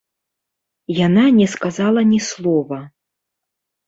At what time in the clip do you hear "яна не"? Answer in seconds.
1.07-1.45